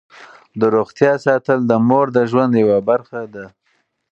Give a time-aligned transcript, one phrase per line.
[0.59, 3.45] د روغتیا ساتل د مور د ژوند یوه برخه ده.